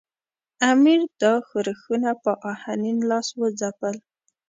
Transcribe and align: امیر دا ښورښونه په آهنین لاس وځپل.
امیر 0.71 1.01
دا 1.21 1.33
ښورښونه 1.47 2.11
په 2.23 2.31
آهنین 2.51 2.97
لاس 3.09 3.27
وځپل. 3.41 3.95